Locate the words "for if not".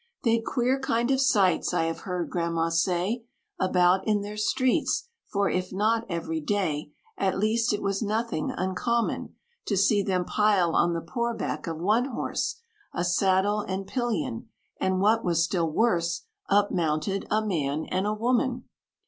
5.27-6.07